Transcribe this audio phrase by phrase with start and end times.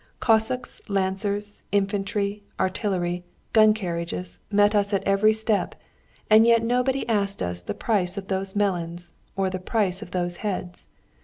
[0.19, 5.75] Cossacks, lancers, infantry, artillery, gun carriages, met us at every step,
[6.27, 10.37] and yet nobody asked us the price of those melons or the price of those
[10.37, 10.87] heads.